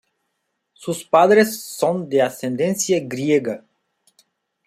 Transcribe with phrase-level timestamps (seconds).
[0.73, 3.63] Sus padres son de ascendencia griega.